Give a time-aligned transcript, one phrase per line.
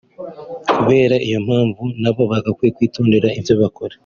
[0.75, 3.95] Kubera iyo mpamvu nabo ngo bagakwiye kwitondera ibyo bakora